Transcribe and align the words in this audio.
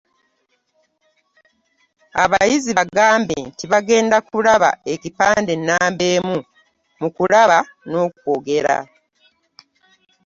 Abayizi 2.23 2.71
bagambe 2.79 3.35
nti 3.49 3.65
bagenda 3.71 4.17
kulaba 4.29 4.69
ekipande 4.93 5.53
namba 5.67 6.05
emu 6.15 6.37
mu 7.01 7.09
kulaba 7.15 7.57
n’okwogera. 7.89 8.77